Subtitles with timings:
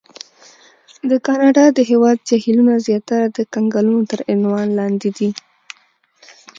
[1.09, 5.29] د کاناډا د هېواد جهیلونه زیاتره د کنګلونو تر عنوان لاندې دي.